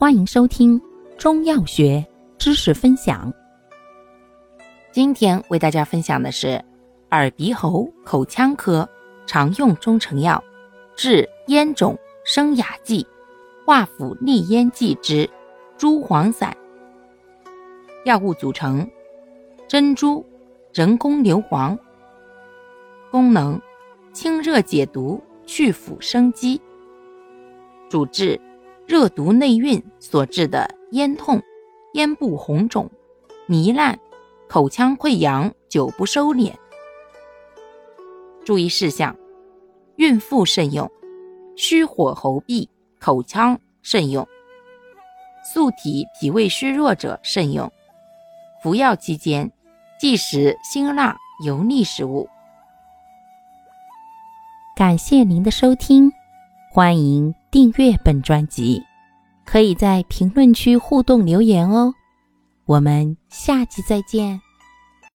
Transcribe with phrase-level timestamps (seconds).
[0.00, 0.80] 欢迎收听
[1.18, 2.06] 中药学
[2.38, 3.34] 知识分享。
[4.92, 6.64] 今天为大家分享的是
[7.10, 8.88] 耳鼻喉口腔科
[9.26, 10.40] 常用中成药
[10.94, 13.04] 治咽肿生哑剂
[13.66, 15.28] 化腐利咽剂之
[15.76, 16.56] 猪黄散。
[18.04, 18.88] 药物组成：
[19.66, 20.24] 珍珠、
[20.72, 21.76] 人工硫磺。
[23.10, 23.60] 功能：
[24.12, 26.60] 清热解毒、去腐生肌。
[27.88, 28.40] 主治。
[28.88, 31.42] 热毒内蕴所致的咽痛、
[31.92, 32.90] 咽部红肿、
[33.46, 33.98] 糜烂、
[34.48, 36.54] 口腔溃疡久不收敛。
[38.46, 39.14] 注意事项：
[39.96, 40.90] 孕妇慎用，
[41.54, 42.66] 虚火喉痹、
[42.98, 44.26] 口腔慎用，
[45.52, 47.70] 素体脾胃虚弱者慎用。
[48.62, 49.52] 服药期间
[50.00, 51.14] 忌食辛辣
[51.44, 52.26] 油腻食物。
[54.74, 56.10] 感谢您的收听。
[56.70, 58.84] 欢迎订阅本专辑，
[59.50, 61.94] 可以在评论区互动留言哦。
[62.66, 64.38] 我们下期再见。